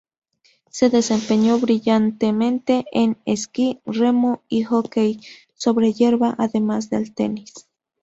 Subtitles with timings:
[0.71, 5.19] Se desempeñó brillantemente en esquí, remo y hockey
[5.53, 7.53] sobre hierba, además del tenis.